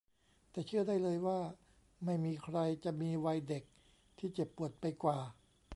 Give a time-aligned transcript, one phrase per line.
[0.51, 1.39] แต่เชื่อได้เลยว่า
[2.05, 3.63] ไม่มีใครจะมีวัยเด็ก
[4.19, 5.17] ที่เจ็บปวดไปกว่า